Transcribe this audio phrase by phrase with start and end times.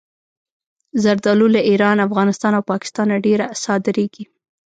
[1.03, 4.23] زردالو له ایران، افغانستان او پاکستانه ډېره صادرېږي.